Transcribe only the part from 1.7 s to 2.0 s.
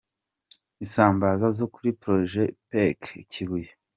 kuri